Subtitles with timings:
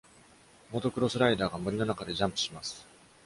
[0.71, 2.87] モトクロスライダーが森の中でジャンプします。